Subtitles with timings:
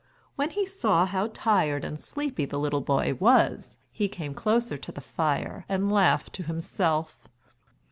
[0.35, 4.91] When he saw how tired and sleepy the little boy was, he came closer to
[4.91, 7.27] the fire and laughed to himself.